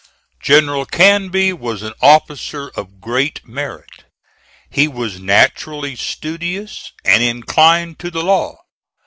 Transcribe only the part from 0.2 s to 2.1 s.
General Canby was an